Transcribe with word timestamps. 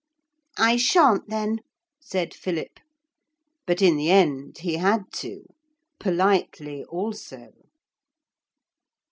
'I 0.57 0.77
shan't 0.77 1.29
then,' 1.29 1.59
said 2.01 2.33
Philip. 2.33 2.79
But 3.67 3.83
in 3.83 3.97
the 3.97 4.09
end 4.09 4.57
he 4.61 4.77
had 4.77 5.03
to 5.17 5.45
politely 5.99 6.83
also. 6.85 7.49